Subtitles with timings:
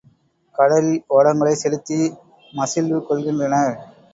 [0.55, 1.99] கடலில் ஓடங்களைச் செலுத்தி
[2.53, 3.75] மசிழ்வு கொள்கின்றனர்.